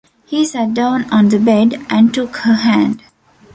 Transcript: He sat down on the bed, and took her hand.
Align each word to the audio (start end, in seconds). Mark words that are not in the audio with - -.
He 0.25 0.45
sat 0.47 0.73
down 0.73 1.03
on 1.13 1.29
the 1.29 1.37
bed, 1.37 1.79
and 1.87 2.11
took 2.11 2.37
her 2.37 2.55
hand. 2.55 3.03